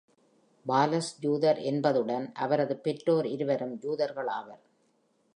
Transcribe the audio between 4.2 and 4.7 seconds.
ஆவர்.